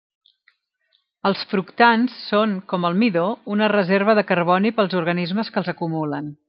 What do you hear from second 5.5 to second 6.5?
que els acumulen.